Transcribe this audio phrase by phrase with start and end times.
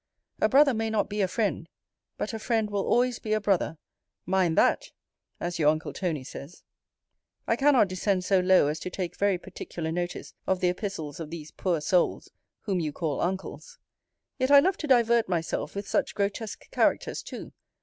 [0.41, 1.69] A brother may not be a friend:
[2.17, 3.77] but a friend will always be a brother
[4.25, 4.89] mind that,
[5.39, 6.63] as your uncle Tony says!
[7.45, 11.29] I cannot descend so low, as to take very particular notice of the epistles of
[11.29, 13.77] these poor souls, whom you call uncles.
[14.39, 17.53] Yet I love to divert myself with such grotesque characters too.